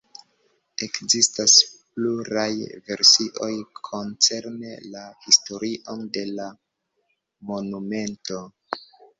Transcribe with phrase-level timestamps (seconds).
[0.85, 1.57] Ekzistas
[1.97, 2.47] pluraj
[2.87, 3.51] versioj
[3.89, 6.49] koncerne la historion de la
[7.53, 8.43] monumento.